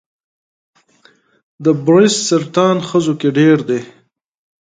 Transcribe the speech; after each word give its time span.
د 1.63 1.65
بریسټ 1.85 2.21
سرطان 2.29 2.75
ښځو 2.89 3.13
کې 3.19 3.29
ډېر 3.39 3.57
دی. 3.69 3.81